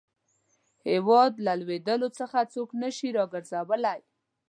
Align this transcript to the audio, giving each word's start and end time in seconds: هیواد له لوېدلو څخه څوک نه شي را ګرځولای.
هیواد 0.89 1.33
له 1.45 1.53
لوېدلو 1.61 2.09
څخه 2.19 2.49
څوک 2.53 2.69
نه 2.81 2.89
شي 2.97 3.09
را 3.17 3.25
ګرځولای. 3.33 3.99